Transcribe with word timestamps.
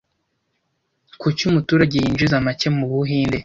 Kuki 1.21 1.41
umuturage 1.51 1.95
yinjiza 2.03 2.43
make 2.45 2.67
mu 2.77 2.85
Buhinde 2.91 3.37